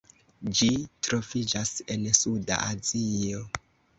[0.59, 0.69] Ĝi
[1.07, 3.45] troviĝas en suda Azio.